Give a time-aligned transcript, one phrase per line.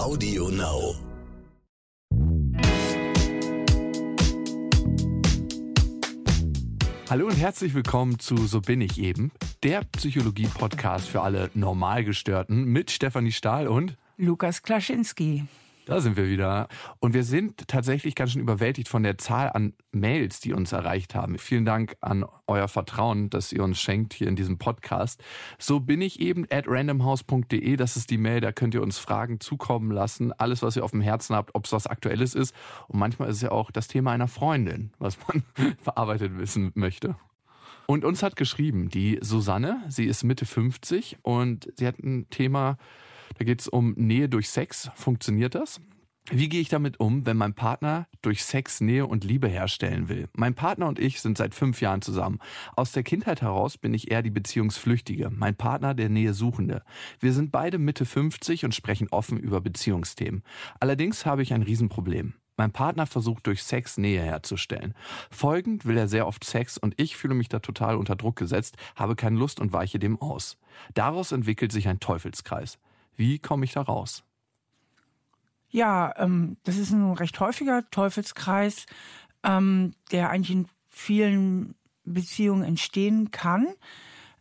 [0.00, 0.94] Audio Now.
[7.10, 9.30] Hallo und herzlich willkommen zu So bin ich eben,
[9.62, 15.44] der Psychologie-Podcast für alle Normalgestörten mit Stefanie Stahl und Lukas Klaschinski.
[15.90, 16.68] Da sind wir wieder.
[17.00, 21.16] Und wir sind tatsächlich ganz schön überwältigt von der Zahl an Mails, die uns erreicht
[21.16, 21.36] haben.
[21.36, 25.20] Vielen Dank an euer Vertrauen, das ihr uns schenkt hier in diesem Podcast.
[25.58, 27.74] So bin ich eben at randomhouse.de.
[27.74, 30.32] Das ist die Mail, da könnt ihr uns Fragen zukommen lassen.
[30.32, 32.54] Alles, was ihr auf dem Herzen habt, ob es was Aktuelles ist.
[32.86, 35.42] Und manchmal ist es ja auch das Thema einer Freundin, was man
[35.82, 37.16] verarbeitet wissen möchte.
[37.86, 42.78] Und uns hat geschrieben die Susanne, sie ist Mitte 50 und sie hat ein Thema,
[43.38, 44.90] da geht es um Nähe durch Sex.
[44.94, 45.80] Funktioniert das?
[46.32, 50.28] Wie gehe ich damit um, wenn mein Partner durch Sex Nähe und Liebe herstellen will?
[50.36, 52.38] Mein Partner und ich sind seit fünf Jahren zusammen.
[52.76, 56.82] Aus der Kindheit heraus bin ich eher die Beziehungsflüchtige, mein Partner der Nähe Suchende.
[57.18, 60.44] Wir sind beide Mitte 50 und sprechen offen über Beziehungsthemen.
[60.78, 62.34] Allerdings habe ich ein Riesenproblem.
[62.56, 64.94] Mein Partner versucht durch Sex Nähe herzustellen.
[65.30, 68.76] Folgend will er sehr oft Sex und ich fühle mich da total unter Druck gesetzt,
[68.94, 70.58] habe keine Lust und weiche dem aus.
[70.94, 72.78] Daraus entwickelt sich ein Teufelskreis.
[73.16, 74.24] Wie komme ich da raus?
[75.70, 78.86] Ja, ähm, das ist ein recht häufiger Teufelskreis,
[79.44, 83.68] ähm, der eigentlich in vielen Beziehungen entstehen kann.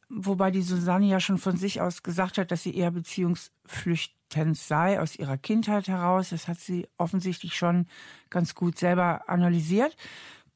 [0.10, 5.00] Wobei die Susanne ja schon von sich aus gesagt hat, dass sie eher beziehungsflüchtend sei
[5.00, 6.30] aus ihrer Kindheit heraus.
[6.30, 7.86] Das hat sie offensichtlich schon
[8.32, 9.96] ganz gut selber analysiert.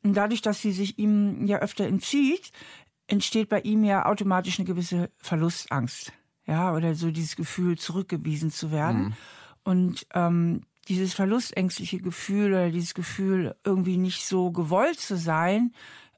[0.02, 2.52] Und dadurch, dass sie sich ihm ja öfter entzieht,
[3.08, 6.14] entsteht bei ihm ja automatisch eine gewisse Verlustangst.
[6.46, 9.04] Ja, oder so dieses Gefühl, zurückgewiesen zu werden.
[9.04, 9.14] Mhm.
[9.64, 15.74] Und ähm, dieses verlustängstliche Gefühl oder dieses Gefühl, irgendwie nicht so gewollt zu sein,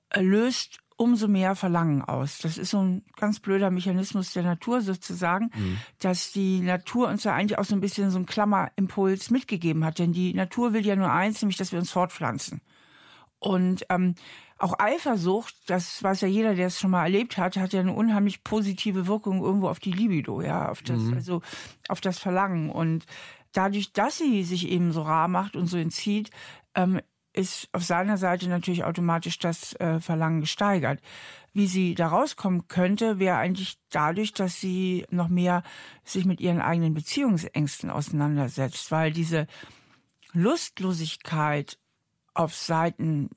[0.10, 2.40] äh, löst umso mehr Verlangen aus.
[2.40, 5.78] Das ist so ein ganz blöder Mechanismus der Natur sozusagen, mhm.
[6.00, 10.00] dass die Natur uns ja eigentlich auch so ein bisschen so einen Klammerimpuls mitgegeben hat.
[10.00, 12.62] Denn die Natur will ja nur eins, nämlich, dass wir uns fortpflanzen.
[13.40, 14.16] Und ähm,
[14.58, 17.94] auch Eifersucht, das weiß ja jeder, der es schon mal erlebt hat, hat ja eine
[17.94, 21.14] unheimlich positive Wirkung irgendwo auf die Libido, ja, auf das, mhm.
[21.14, 21.42] also
[21.90, 22.70] auf das Verlangen.
[22.70, 23.06] Und
[23.52, 26.30] dadurch, dass sie sich eben so rar macht und so entzieht,
[26.74, 27.02] ähm,
[27.34, 31.02] ist auf seiner Seite natürlich automatisch das äh, Verlangen gesteigert.
[31.52, 35.64] Wie sie da rauskommen könnte, wäre eigentlich dadurch, dass sie noch mehr
[36.06, 39.48] sich mit ihren eigenen Beziehungsängsten auseinandersetzt, weil diese
[40.32, 41.78] Lustlosigkeit
[42.34, 43.30] auf Seiten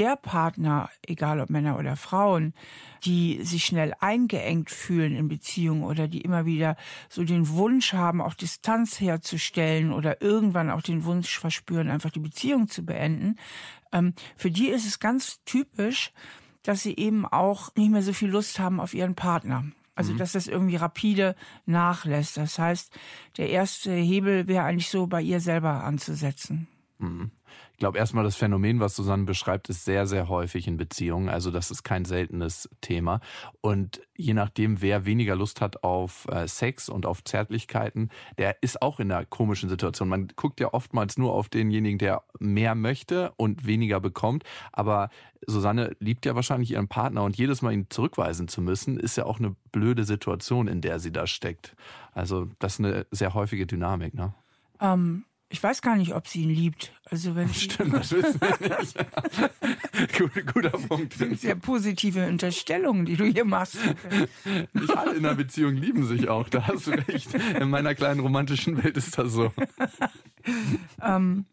[0.00, 2.54] der Partner, egal ob Männer oder Frauen,
[3.04, 6.76] die sich schnell eingeengt fühlen in Beziehungen oder die immer wieder
[7.08, 12.20] so den Wunsch haben, auch Distanz herzustellen oder irgendwann auch den Wunsch verspüren, einfach die
[12.20, 13.36] Beziehung zu beenden,
[13.92, 16.12] ähm, für die ist es ganz typisch,
[16.62, 19.64] dass sie eben auch nicht mehr so viel Lust haben auf ihren Partner.
[19.94, 20.18] Also, mhm.
[20.18, 22.38] dass das irgendwie rapide nachlässt.
[22.38, 22.92] Das heißt,
[23.36, 26.68] der erste Hebel wäre eigentlich so bei ihr selber anzusetzen.
[27.80, 31.30] Ich glaube, erstmal das Phänomen, was Susanne beschreibt, ist sehr, sehr häufig in Beziehungen.
[31.30, 33.20] Also das ist kein seltenes Thema.
[33.62, 38.82] Und je nachdem, wer weniger Lust hat auf äh, Sex und auf Zärtlichkeiten, der ist
[38.82, 40.10] auch in einer komischen Situation.
[40.10, 44.44] Man guckt ja oftmals nur auf denjenigen, der mehr möchte und weniger bekommt.
[44.72, 45.08] Aber
[45.46, 49.24] Susanne liebt ja wahrscheinlich ihren Partner und jedes Mal ihn zurückweisen zu müssen, ist ja
[49.24, 51.74] auch eine blöde Situation, in der sie da steckt.
[52.12, 54.34] Also das ist eine sehr häufige Dynamik, ne?
[54.82, 56.92] Ähm, ich weiß gar nicht, ob sie ihn liebt.
[57.04, 60.18] Also wenn Stimmt, das wissen wir nicht.
[60.18, 61.14] guter, guter Punkt.
[61.38, 63.78] Sehr positive Unterstellungen, die du hier machst.
[64.72, 67.34] Nicht alle in einer Beziehung lieben sich auch, da hast du recht.
[67.34, 69.52] In meiner kleinen romantischen Welt ist das so.
[71.02, 71.44] ähm,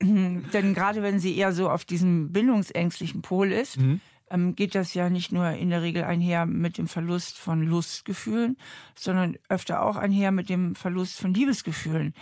[0.02, 4.00] denn gerade wenn sie eher so auf diesem bindungsängstlichen Pol ist, mhm.
[4.30, 8.56] ähm, geht das ja nicht nur in der Regel einher mit dem Verlust von Lustgefühlen,
[8.96, 12.14] sondern öfter auch einher mit dem Verlust von Liebesgefühlen.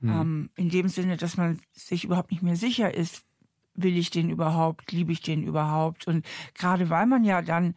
[0.00, 0.10] Mhm.
[0.10, 3.24] Ähm, in dem Sinne, dass man sich überhaupt nicht mehr sicher ist,
[3.74, 6.06] will ich den überhaupt, liebe ich den überhaupt?
[6.06, 6.24] Und
[6.54, 7.74] gerade weil man ja dann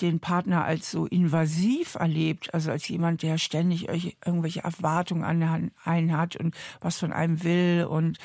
[0.00, 6.16] den Partner als so invasiv erlebt, also als jemand, der ständig irgendwelche Erwartungen an einen
[6.16, 8.18] hat und was von einem will und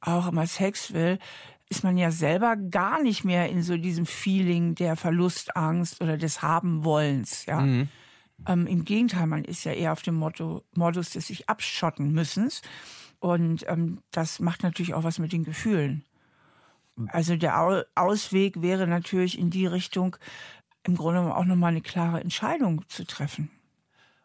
[0.00, 1.18] auch immer Sex will,
[1.68, 6.42] ist man ja selber gar nicht mehr in so diesem Feeling der Verlustangst oder des
[6.42, 7.60] Habenwollens, ja.
[7.60, 7.88] Mhm.
[8.46, 12.62] Ähm, Im Gegenteil, man ist ja eher auf dem Motto, Modus des sich abschotten müssens.
[13.18, 16.04] Und ähm, das macht natürlich auch was mit den Gefühlen.
[17.08, 20.16] Also der Ausweg wäre natürlich in die Richtung,
[20.82, 23.50] im Grunde auch nochmal eine klare Entscheidung zu treffen.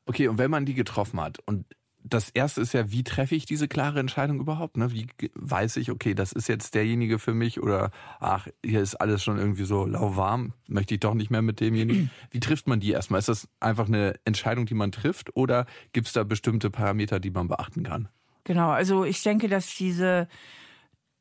[0.05, 1.65] Okay, und wenn man die getroffen hat und
[2.03, 4.77] das erste ist ja, wie treffe ich diese klare Entscheidung überhaupt?
[4.77, 4.91] Ne?
[4.91, 9.23] Wie weiß ich, okay, das ist jetzt derjenige für mich oder ach, hier ist alles
[9.23, 12.11] schon irgendwie so lauwarm, möchte ich doch nicht mehr mit demjenigen.
[12.31, 13.19] Wie trifft man die erstmal?
[13.19, 17.31] Ist das einfach eine Entscheidung, die man trifft oder gibt es da bestimmte Parameter, die
[17.31, 18.09] man beachten kann?
[18.43, 20.27] Genau, also ich denke, dass diese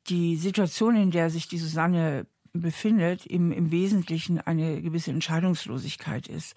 [0.08, 6.54] die Situation, in der sich die Susanne befindet, im, im Wesentlichen eine gewisse Entscheidungslosigkeit ist.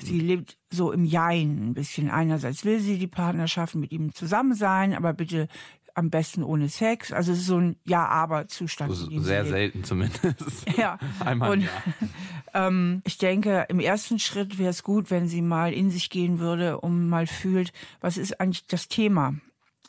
[0.00, 0.26] Sie mhm.
[0.26, 2.10] lebt so im Jein ein bisschen.
[2.10, 5.48] Einerseits will sie die Partnerschaft mit ihm zusammen sein, aber bitte
[5.94, 7.12] am besten ohne Sex.
[7.12, 8.90] Also es ist so ein Ja-Aber-Zustand.
[8.90, 10.66] Also sehr selten zumindest.
[10.76, 10.98] Ja.
[11.20, 11.68] Einmal und,
[12.54, 16.40] ähm, ich denke, im ersten Schritt wäre es gut, wenn sie mal in sich gehen
[16.40, 19.34] würde und mal fühlt, was ist eigentlich das Thema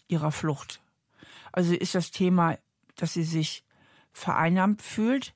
[0.07, 0.79] ihrer Flucht?
[1.51, 2.57] Also ist das Thema,
[2.95, 3.64] dass sie sich
[4.15, 5.35] vereinnahmt fühlt,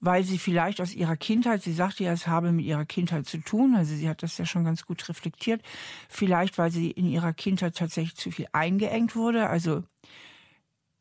[0.00, 3.38] weil sie vielleicht aus ihrer Kindheit, sie sagte ja, es habe mit ihrer Kindheit zu
[3.38, 5.62] tun, also sie hat das ja schon ganz gut reflektiert,
[6.08, 9.84] vielleicht weil sie in ihrer Kindheit tatsächlich zu viel eingeengt wurde, also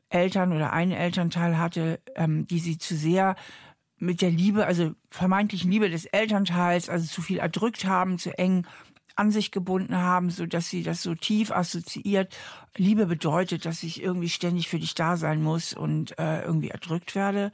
[0.09, 3.35] Eltern oder einen Elternteil hatte, ähm, die sie zu sehr
[3.97, 8.67] mit der Liebe, also vermeintlichen Liebe des Elternteils, also zu viel erdrückt haben, zu eng
[9.15, 12.35] an sich gebunden haben, so dass sie das so tief assoziiert.
[12.75, 17.15] Liebe bedeutet, dass ich irgendwie ständig für dich da sein muss und äh, irgendwie erdrückt
[17.15, 17.51] werde.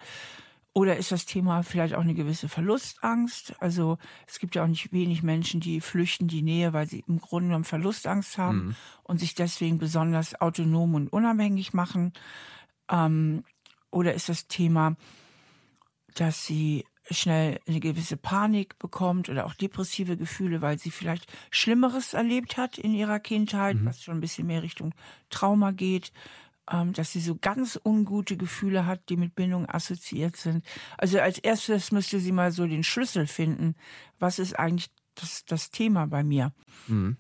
[0.74, 3.56] Oder ist das Thema vielleicht auch eine gewisse Verlustangst?
[3.60, 3.98] Also
[4.28, 7.48] es gibt ja auch nicht wenig Menschen, die flüchten die Nähe, weil sie im Grunde
[7.48, 8.76] genommen Verlustangst haben mhm.
[9.04, 12.14] und sich deswegen besonders autonom und unabhängig machen.
[12.90, 13.44] Ähm,
[13.92, 14.96] oder ist das Thema,
[16.16, 22.14] dass sie schnell eine gewisse Panik bekommt oder auch depressive Gefühle, weil sie vielleicht Schlimmeres
[22.14, 23.86] erlebt hat in ihrer Kindheit, mhm.
[23.86, 24.94] was schon ein bisschen mehr Richtung
[25.30, 26.12] Trauma geht,
[26.72, 30.64] ähm, dass sie so ganz ungute Gefühle hat, die mit Bindung assoziiert sind.
[30.98, 33.76] Also als erstes müsste sie mal so den Schlüssel finden.
[34.20, 36.54] Was ist eigentlich das, das Thema bei mir?
[36.88, 37.18] Mhm.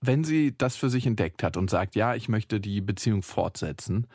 [0.00, 4.06] Wenn sie das für sich entdeckt hat und sagt, ja, ich möchte die Beziehung fortsetzen,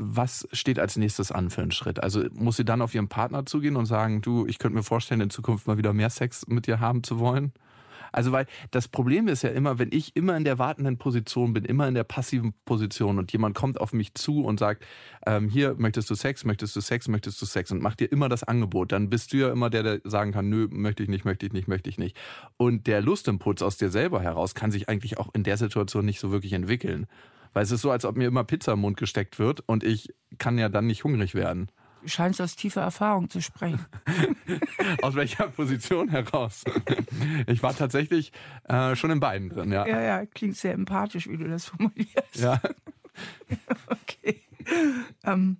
[0.00, 2.02] was steht als nächstes an für einen Schritt?
[2.02, 5.20] Also muss sie dann auf ihren Partner zugehen und sagen, du, ich könnte mir vorstellen,
[5.20, 7.52] in Zukunft mal wieder mehr Sex mit dir haben zu wollen?
[8.12, 11.64] Also weil das Problem ist ja immer, wenn ich immer in der wartenden Position bin,
[11.64, 14.84] immer in der passiven Position und jemand kommt auf mich zu und sagt,
[15.26, 18.28] ähm, hier möchtest du Sex, möchtest du Sex, möchtest du Sex und macht dir immer
[18.28, 21.24] das Angebot, dann bist du ja immer der, der sagen kann, nö, möchte ich nicht,
[21.24, 22.16] möchte ich nicht, möchte ich nicht.
[22.56, 26.20] Und der Lustimpuls aus dir selber heraus kann sich eigentlich auch in der Situation nicht
[26.20, 27.06] so wirklich entwickeln.
[27.52, 30.14] Weil es ist so, als ob mir immer Pizza im Mund gesteckt wird und ich
[30.38, 31.70] kann ja dann nicht hungrig werden.
[32.02, 33.84] Du scheinst aus tiefer Erfahrung zu sprechen.
[35.02, 36.64] aus welcher Position heraus?
[37.46, 38.32] ich war tatsächlich
[38.64, 39.86] äh, schon in beiden drin, ja.
[39.86, 42.36] Ja, ja, klingt sehr empathisch, wie du das formulierst.
[42.36, 42.60] Ja.
[43.88, 44.40] okay.
[45.24, 45.58] Ähm,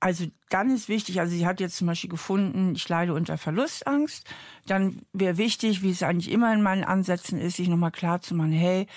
[0.00, 4.28] also dann ist wichtig, also sie hat jetzt zum Beispiel gefunden, ich leide unter Verlustangst.
[4.66, 8.34] Dann wäre wichtig, wie es eigentlich immer in meinen Ansätzen ist, sich nochmal klar zu
[8.34, 8.88] machen, hey,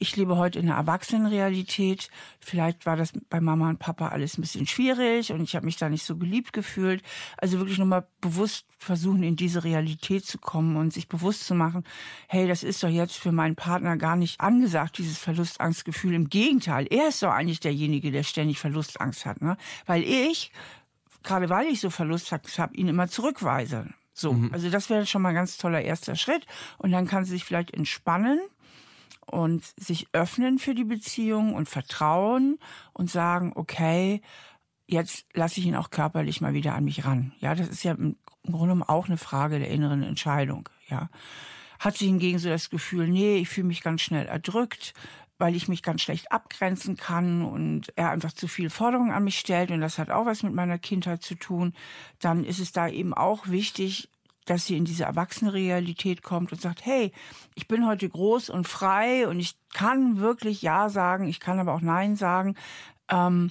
[0.00, 2.10] ich lebe heute in einer Erwachsenenrealität.
[2.40, 5.76] Vielleicht war das bei Mama und Papa alles ein bisschen schwierig und ich habe mich
[5.76, 7.02] da nicht so geliebt gefühlt.
[7.36, 11.84] Also wirklich nochmal bewusst versuchen, in diese Realität zu kommen und sich bewusst zu machen,
[12.28, 16.14] hey, das ist doch jetzt für meinen Partner gar nicht angesagt, dieses Verlustangstgefühl.
[16.14, 19.40] Im Gegenteil, er ist doch eigentlich derjenige, der ständig Verlustangst hat.
[19.42, 19.56] Ne?
[19.86, 20.50] Weil ich,
[21.22, 23.86] gerade weil ich so Verlustangst habe, ihn immer zurückweise.
[24.12, 24.52] So, mhm.
[24.52, 26.46] also das wäre schon mal ein ganz toller erster Schritt.
[26.78, 28.40] Und dann kann sie sich vielleicht entspannen
[29.30, 32.58] und sich öffnen für die Beziehung und vertrauen
[32.92, 34.22] und sagen, okay,
[34.86, 37.32] jetzt lasse ich ihn auch körperlich mal wieder an mich ran.
[37.38, 40.68] Ja, das ist ja im Grunde auch eine Frage der inneren Entscheidung.
[40.88, 41.10] Ja,
[41.78, 44.94] hat sie hingegen so das Gefühl, nee, ich fühle mich ganz schnell erdrückt,
[45.38, 49.38] weil ich mich ganz schlecht abgrenzen kann und er einfach zu viel Forderungen an mich
[49.38, 51.74] stellt und das hat auch was mit meiner Kindheit zu tun,
[52.18, 54.08] dann ist es da eben auch wichtig,
[54.50, 57.12] dass sie in diese Erwachsenenrealität kommt und sagt, hey,
[57.54, 61.74] ich bin heute groß und frei und ich kann wirklich Ja sagen, ich kann aber
[61.74, 62.54] auch Nein sagen.
[63.10, 63.50] Ähm,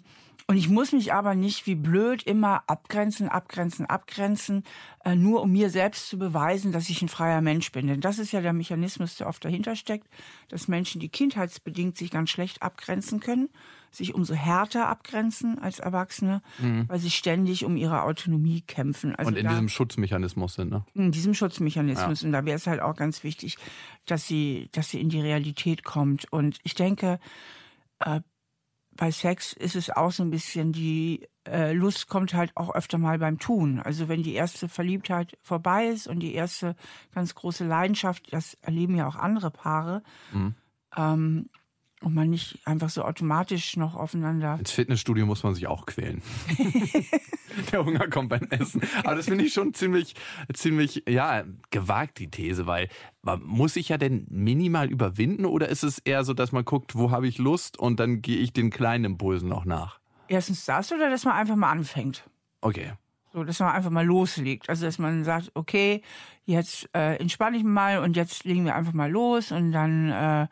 [0.49, 4.63] und ich muss mich aber nicht wie blöd immer abgrenzen, abgrenzen, abgrenzen,
[5.03, 7.87] äh, nur um mir selbst zu beweisen, dass ich ein freier Mensch bin.
[7.87, 10.07] Denn das ist ja der Mechanismus, der oft dahinter steckt,
[10.47, 13.49] dass Menschen, die kindheitsbedingt sich ganz schlecht abgrenzen können,
[13.91, 16.85] sich umso härter abgrenzen als Erwachsene, mhm.
[16.87, 19.15] weil sie ständig um ihre Autonomie kämpfen.
[19.17, 20.85] Also und in da, diesem Schutzmechanismus sind, ne?
[20.93, 22.21] In diesem Schutzmechanismus.
[22.21, 22.25] Ja.
[22.25, 23.57] Und da wäre es halt auch ganz wichtig,
[24.05, 26.31] dass sie, dass sie in die Realität kommt.
[26.31, 27.19] Und ich denke,
[27.99, 28.21] äh,
[28.97, 32.97] bei Sex ist es auch so ein bisschen die äh, Lust kommt halt auch öfter
[32.97, 33.79] mal beim Tun.
[33.79, 36.75] Also wenn die erste Verliebtheit vorbei ist und die erste
[37.13, 40.55] ganz große Leidenschaft, das erleben ja auch andere Paare, mhm.
[40.95, 41.49] ähm,
[42.01, 44.57] und man nicht einfach so automatisch noch aufeinander.
[44.59, 46.21] Ins Fitnessstudio muss man sich auch quälen.
[47.71, 48.81] Der Hunger kommt beim Essen.
[49.03, 50.13] Aber das finde ich schon ziemlich,
[50.53, 52.87] ziemlich, ja, gewagt, die These, weil
[53.23, 56.95] man muss sich ja denn minimal überwinden oder ist es eher so, dass man guckt,
[56.95, 59.99] wo habe ich Lust und dann gehe ich den kleinen Impulsen noch nach?
[60.27, 62.29] Erstens das oder dass man einfach mal anfängt.
[62.61, 62.93] Okay.
[63.33, 64.69] So, dass man einfach mal loslegt.
[64.69, 66.01] Also, dass man sagt, okay,
[66.45, 70.47] jetzt äh, entspanne ich mal und jetzt legen wir einfach mal los und dann, äh,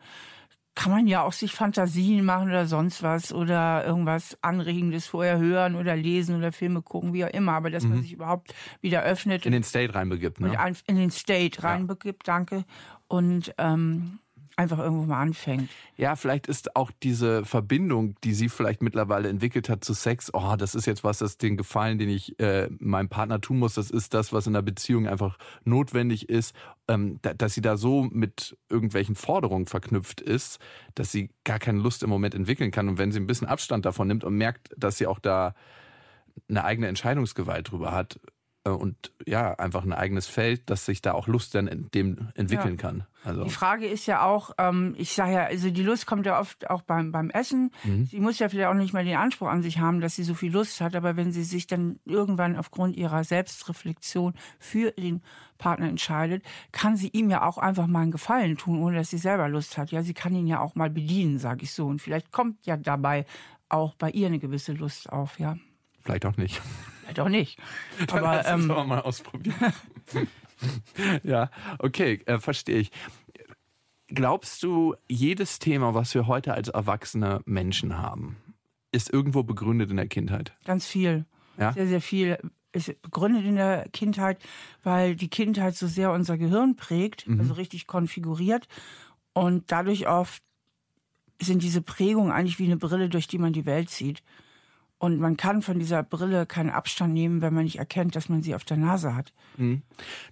[0.76, 5.74] kann man ja auch sich Fantasien machen oder sonst was oder irgendwas Anregendes vorher hören
[5.74, 7.52] oder lesen oder Filme gucken, wie auch immer.
[7.52, 7.90] Aber dass mhm.
[7.90, 9.46] man sich überhaupt wieder öffnet.
[9.46, 10.54] In den State reinbegibt, ne?
[10.86, 12.34] In den State reinbegibt, ja.
[12.34, 12.64] danke.
[13.08, 14.18] Und ähm,
[14.56, 15.70] einfach irgendwo mal anfängt.
[15.96, 20.56] Ja, vielleicht ist auch diese Verbindung, die sie vielleicht mittlerweile entwickelt hat zu Sex, oh,
[20.56, 23.90] das ist jetzt was, das den Gefallen, den ich äh, meinem Partner tun muss, das
[23.90, 26.54] ist das, was in der Beziehung einfach notwendig ist,
[26.88, 30.58] ähm, da, dass sie da so mit irgendwelchen Forderungen verknüpft ist,
[30.94, 32.88] dass sie gar keine Lust im Moment entwickeln kann.
[32.88, 35.54] Und wenn sie ein bisschen Abstand davon nimmt und merkt, dass sie auch da
[36.48, 38.18] eine eigene Entscheidungsgewalt drüber hat,
[38.70, 42.76] und ja, einfach ein eigenes Feld, dass sich da auch Lust dann in dem entwickeln
[42.76, 42.82] ja.
[42.82, 43.04] kann.
[43.24, 43.44] Also.
[43.44, 46.70] Die Frage ist ja auch, ähm, ich sage ja, also die Lust kommt ja oft
[46.70, 47.72] auch beim, beim Essen.
[47.82, 48.06] Mhm.
[48.06, 50.34] Sie muss ja vielleicht auch nicht mal den Anspruch an sich haben, dass sie so
[50.34, 55.22] viel Lust hat, aber wenn sie sich dann irgendwann aufgrund ihrer Selbstreflexion für den
[55.58, 59.18] Partner entscheidet, kann sie ihm ja auch einfach mal einen Gefallen tun, ohne dass sie
[59.18, 59.90] selber Lust hat.
[59.90, 61.86] Ja, sie kann ihn ja auch mal bedienen, sage ich so.
[61.86, 63.26] Und vielleicht kommt ja dabei
[63.68, 65.56] auch bei ihr eine gewisse Lust auf, ja.
[66.06, 66.62] Vielleicht auch nicht.
[67.02, 67.58] Vielleicht auch nicht.
[68.06, 69.72] Dann aber ähm, aber mal ausprobieren.
[71.24, 72.92] ja, okay, äh, verstehe ich.
[74.06, 78.36] Glaubst du, jedes Thema, was wir heute als erwachsene Menschen haben,
[78.92, 80.54] ist irgendwo begründet in der Kindheit?
[80.64, 81.26] Ganz viel.
[81.58, 81.72] Ja?
[81.72, 82.38] Sehr, sehr viel
[82.70, 84.40] ist begründet in der Kindheit,
[84.84, 87.40] weil die Kindheit so sehr unser Gehirn prägt, mhm.
[87.40, 88.68] also richtig konfiguriert.
[89.32, 90.40] Und dadurch oft
[91.40, 94.22] sind diese Prägungen eigentlich wie eine Brille, durch die man die Welt sieht.
[94.98, 98.42] Und man kann von dieser Brille keinen Abstand nehmen, wenn man nicht erkennt, dass man
[98.42, 99.32] sie auf der Nase hat.
[99.56, 99.82] Mhm.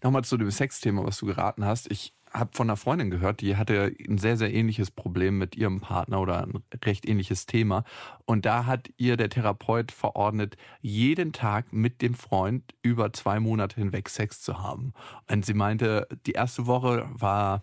[0.02, 1.90] Nochmal zu dem Sexthema, was du geraten hast.
[1.90, 5.80] Ich habe von einer Freundin gehört, die hatte ein sehr, sehr ähnliches Problem mit ihrem
[5.80, 7.85] Partner oder ein recht ähnliches Thema.
[8.25, 13.76] Und da hat ihr der Therapeut verordnet, jeden Tag mit dem Freund über zwei Monate
[13.76, 14.94] hinweg Sex zu haben.
[15.30, 17.62] Und sie meinte, die erste Woche war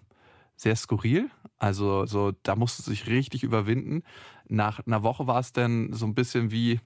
[0.55, 1.29] sehr skurril.
[1.57, 4.03] Also so, da musste sich richtig überwinden.
[4.47, 6.79] Nach einer Woche war es dann so ein bisschen wie,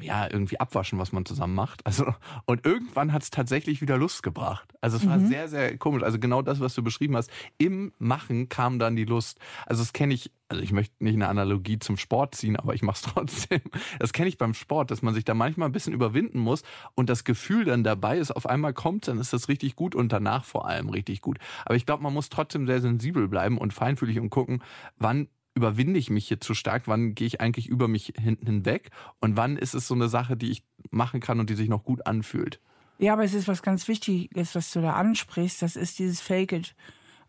[0.00, 1.84] ja, irgendwie abwaschen, was man zusammen macht.
[1.86, 2.14] Also,
[2.46, 4.72] und irgendwann hat es tatsächlich wieder Lust gebracht.
[4.80, 5.26] Also es war mhm.
[5.26, 6.02] sehr, sehr komisch.
[6.02, 7.30] Also genau das, was du beschrieben hast.
[7.58, 9.38] Im Machen kam dann die Lust.
[9.66, 12.82] Also das kenne ich, also ich möchte nicht eine Analogie zum Sport ziehen, aber ich
[12.82, 13.60] mache es trotzdem.
[13.98, 16.62] Das kenne ich beim Sport, dass man sich da manchmal ein bisschen überwinden muss
[16.94, 20.10] und das Gefühl dann dabei ist, auf einmal kommt, dann ist das richtig gut und
[20.10, 21.38] danach vor allem richtig gut.
[21.66, 24.62] Aber ich glaube, man muss trotzdem sehr sensibel bleiben und feinfühlig und gucken,
[24.96, 26.84] wann überwinde ich mich hier zu stark?
[26.86, 28.90] Wann gehe ich eigentlich über mich hinten hinweg?
[29.20, 31.84] Und wann ist es so eine Sache, die ich machen kann und die sich noch
[31.84, 32.60] gut anfühlt?
[32.98, 35.62] Ja, aber es ist was ganz Wichtiges, was du da ansprichst.
[35.62, 36.74] Das ist dieses Fake it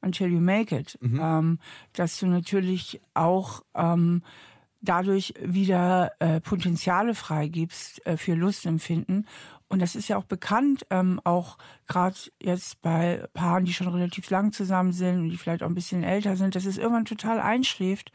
[0.02, 0.98] until you make it.
[1.02, 1.20] Mhm.
[1.22, 1.60] Ähm,
[1.94, 4.22] dass du natürlich auch ähm,
[4.82, 9.28] dadurch wieder äh, Potenziale freigibst äh, für Lustempfinden
[9.74, 14.30] und das ist ja auch bekannt, ähm, auch gerade jetzt bei Paaren, die schon relativ
[14.30, 17.40] lang zusammen sind und die vielleicht auch ein bisschen älter sind, dass es irgendwann total
[17.40, 18.12] einschläft.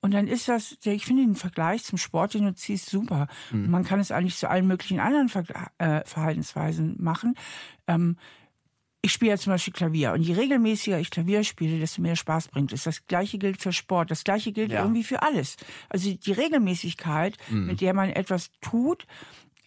[0.00, 3.28] Und dann ist das, ich finde den Vergleich zum Sport, den du ziehst, super.
[3.52, 3.70] Mhm.
[3.70, 5.44] Man kann es eigentlich zu allen möglichen anderen Ver
[5.78, 7.34] äh, Verhaltensweisen machen.
[7.86, 8.16] Ähm,
[9.00, 12.48] ich spiele ja zum Beispiel Klavier und je regelmäßiger ich Klavier spiele, desto mehr Spaß
[12.48, 12.82] bringt es.
[12.82, 14.82] Das gleiche gilt für Sport, das gleiche gilt ja.
[14.82, 15.56] irgendwie für alles.
[15.88, 17.66] Also die Regelmäßigkeit, mhm.
[17.66, 19.06] mit der man etwas tut,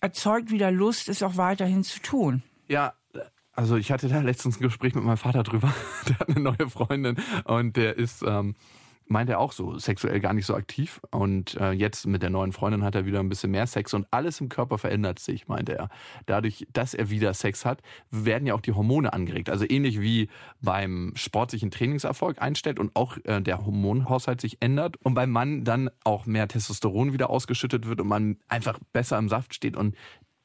[0.01, 2.43] erzeugt wieder Lust, es auch weiterhin zu tun.
[2.67, 2.93] Ja,
[3.53, 5.73] also ich hatte da letztens ein Gespräch mit meinem Vater drüber.
[6.07, 8.55] Der hat eine neue Freundin und der ist, ähm,
[9.09, 11.01] meint er auch so, sexuell gar nicht so aktiv.
[11.11, 14.07] Und äh, jetzt mit der neuen Freundin hat er wieder ein bisschen mehr Sex und
[14.11, 15.89] alles im Körper verändert sich, meinte er.
[16.27, 19.49] Dadurch, dass er wieder Sex hat, werden ja auch die Hormone angeregt.
[19.49, 20.29] Also ähnlich wie
[20.61, 25.89] beim sportlichen Trainingserfolg einstellt und auch äh, der Hormonhaushalt sich ändert und beim Mann dann
[26.03, 29.75] auch mehr Testosteron wieder ausgeschüttet wird und man einfach besser im Saft steht.
[29.75, 29.95] Und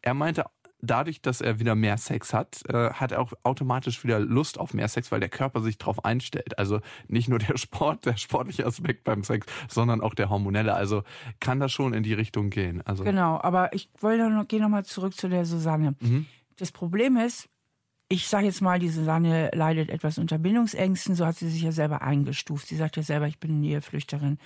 [0.01, 0.45] er meinte
[0.85, 4.75] dadurch, dass er wieder mehr Sex hat, äh, hat er auch automatisch wieder Lust auf
[4.75, 6.59] mehr Sex, weil der Körper sich darauf einstellt.
[6.59, 10.75] Also nicht nur der Sport, der sportliche Aspekt beim Sex, sondern auch der hormonelle.
[10.75, 11.03] Also
[11.41, 12.83] kann das schon in die Richtung gehen.
[12.87, 15.95] Also genau, aber ich wollte noch, gehe nochmal zurück zu der Susanne.
[16.01, 16.27] Mhm.
[16.57, 17.49] Das Problem ist,
[18.09, 21.73] ich sage jetzt mal, die Susanne leidet etwas unter Bindungsängsten, so hat sie sich ja
[21.73, 22.69] selber eingestuft.
[22.69, 24.39] Sie sagt ja selber, ich bin eine Näheflüchterin.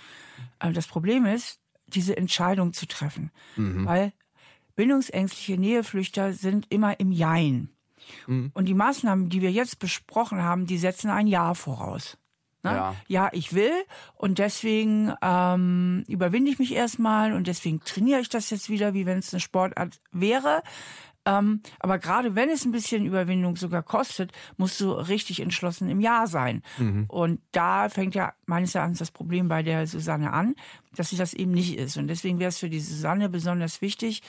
[0.58, 3.30] Aber das Problem ist, diese Entscheidung zu treffen.
[3.56, 3.84] Mhm.
[3.86, 4.12] Weil
[4.78, 7.68] bindungsängstliche Näheflüchter sind immer im Jein.
[8.28, 8.52] Mhm.
[8.54, 12.16] Und die Maßnahmen, die wir jetzt besprochen haben, die setzen ein Ja voraus.
[12.62, 12.70] Ne?
[12.70, 12.94] Ja.
[13.08, 13.72] ja, ich will
[14.14, 19.04] und deswegen ähm, überwinde ich mich erstmal und deswegen trainiere ich das jetzt wieder, wie
[19.04, 20.62] wenn es eine Sportart wäre.
[21.28, 26.00] Ähm, aber gerade wenn es ein bisschen Überwindung sogar kostet, musst du richtig entschlossen im
[26.00, 26.62] Ja sein.
[26.78, 27.04] Mhm.
[27.06, 30.54] Und da fängt ja meines Erachtens das Problem bei der Susanne an,
[30.96, 31.98] dass sie das eben nicht ist.
[31.98, 34.22] Und deswegen wäre es für die Susanne besonders wichtig,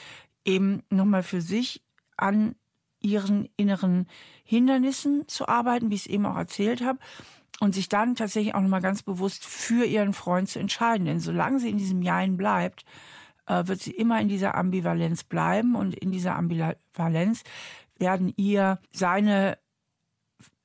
[0.43, 1.81] eben nochmal für sich
[2.17, 2.55] an
[2.99, 4.07] ihren inneren
[4.43, 6.99] Hindernissen zu arbeiten, wie ich es eben auch erzählt habe.
[7.61, 11.05] und sich dann tatsächlich auch nochmal ganz bewusst für ihren Freund zu entscheiden.
[11.05, 12.85] Denn solange sie in diesem Jein bleibt,
[13.49, 17.43] wird sie immer in dieser Ambivalenz bleiben und in dieser Ambivalenz
[17.97, 19.57] werden ihr seine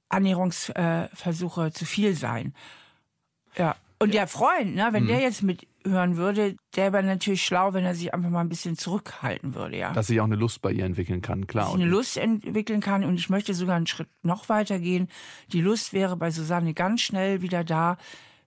[0.09, 2.55] Annäherungsversuche zu viel sein.
[3.57, 3.77] Ja.
[3.99, 5.09] Und der Freund, ne, wenn mhm.
[5.09, 8.77] der jetzt mithören würde, der wäre natürlich schlau, wenn er sich einfach mal ein bisschen
[8.77, 9.93] zurückhalten würde, ja.
[9.93, 11.67] Dass sich auch eine Lust bei ihr entwickeln kann, klar.
[11.67, 15.09] Dass eine Lust entwickeln kann und ich möchte sogar einen Schritt noch weiter gehen.
[15.53, 17.97] Die Lust wäre bei Susanne ganz schnell wieder da,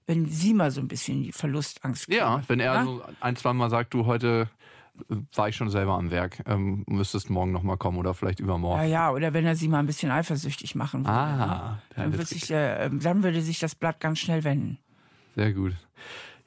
[0.08, 2.18] wenn sie mal so ein bisschen die Verlustangst kriegt.
[2.18, 2.84] Ja, wenn er ja?
[2.84, 4.50] so ein, zwei Mal sagt, du heute
[5.36, 6.42] war ich schon selber am Werk.
[6.48, 8.82] Ähm, müsstest morgen noch mal kommen oder vielleicht übermorgen.
[8.84, 11.18] Ja, ja, oder wenn er sie mal ein bisschen eifersüchtig machen würde.
[11.18, 14.80] Ah, dann, würde sich, äh, dann würde sich das Blatt ganz schnell wenden.
[15.36, 15.76] Sehr gut.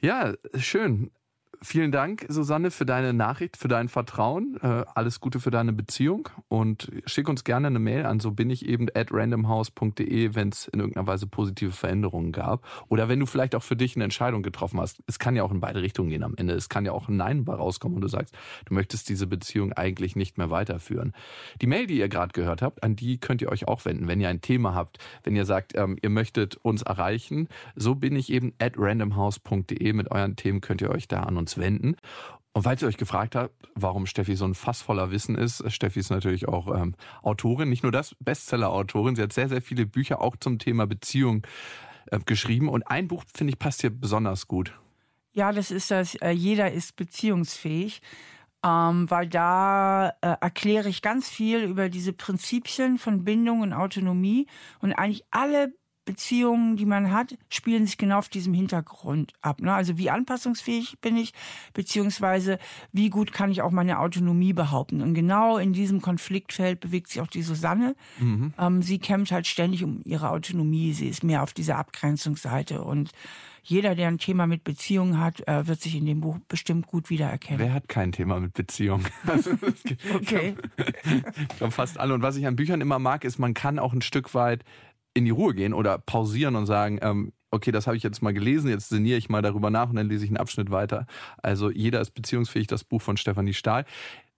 [0.00, 1.10] Ja, schön.
[1.62, 4.58] Vielen Dank, Susanne, für deine Nachricht, für dein Vertrauen.
[4.62, 8.48] Äh, alles Gute für deine Beziehung und schick uns gerne eine Mail an so bin
[8.48, 12.64] ich eben at randomhouse.de, wenn es in irgendeiner Weise positive Veränderungen gab.
[12.88, 15.02] Oder wenn du vielleicht auch für dich eine Entscheidung getroffen hast.
[15.06, 16.54] Es kann ja auch in beide Richtungen gehen am Ende.
[16.54, 20.16] Es kann ja auch ein Nein rauskommen und du sagst, du möchtest diese Beziehung eigentlich
[20.16, 21.12] nicht mehr weiterführen.
[21.60, 24.20] Die Mail, die ihr gerade gehört habt, an die könnt ihr euch auch wenden, wenn
[24.20, 27.48] ihr ein Thema habt, wenn ihr sagt, ähm, ihr möchtet uns erreichen.
[27.76, 29.92] So bin ich eben at randomhouse.de.
[29.92, 31.96] Mit euren Themen könnt ihr euch da an uns uns wenden.
[32.52, 36.00] Und falls ihr euch gefragt habt, warum Steffi so ein Fass voller Wissen ist, Steffi
[36.00, 39.14] ist natürlich auch ähm, Autorin, nicht nur das, Bestseller-Autorin.
[39.14, 41.46] Sie hat sehr, sehr viele Bücher auch zum Thema Beziehung
[42.06, 42.68] äh, geschrieben.
[42.68, 44.72] Und ein Buch, finde ich, passt hier besonders gut.
[45.32, 48.02] Ja, das ist das, äh, jeder ist beziehungsfähig.
[48.62, 54.48] Ähm, weil da äh, erkläre ich ganz viel über diese Prinzipien von Bindung und Autonomie
[54.80, 55.72] und eigentlich alle
[56.10, 59.60] Beziehungen, die man hat, spielen sich genau auf diesem Hintergrund ab.
[59.60, 59.72] Ne?
[59.72, 61.32] Also wie anpassungsfähig bin ich,
[61.72, 62.58] beziehungsweise
[62.92, 65.02] wie gut kann ich auch meine Autonomie behaupten.
[65.02, 67.94] Und genau in diesem Konfliktfeld bewegt sich auch die Susanne.
[68.18, 68.54] Mhm.
[68.58, 70.92] Ähm, sie kämpft halt ständig um ihre Autonomie.
[70.94, 72.82] Sie ist mehr auf dieser Abgrenzungsseite.
[72.82, 73.12] Und
[73.62, 77.10] jeder, der ein Thema mit Beziehungen hat, äh, wird sich in dem Buch bestimmt gut
[77.10, 77.60] wiedererkennen.
[77.60, 79.06] Wer hat kein Thema mit Beziehungen?
[79.26, 79.50] Also,
[80.14, 80.56] okay.
[81.36, 82.14] ich glaube fast alle.
[82.14, 84.64] Und was ich an Büchern immer mag, ist, man kann auch ein Stück weit
[85.14, 88.32] in die Ruhe gehen oder pausieren und sagen, ähm, okay, das habe ich jetzt mal
[88.32, 91.06] gelesen, jetzt sinniere ich mal darüber nach und dann lese ich einen Abschnitt weiter.
[91.42, 93.84] Also jeder ist beziehungsfähig, das Buch von Stefanie Stahl.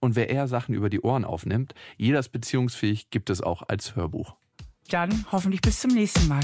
[0.01, 3.95] Und wer eher Sachen über die Ohren aufnimmt, jeder ist beziehungsfähig, gibt es auch als
[3.95, 4.35] Hörbuch.
[4.89, 6.43] Dann hoffentlich bis zum nächsten Mal.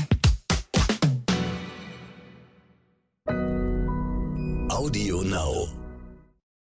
[4.71, 5.88] Audio Now.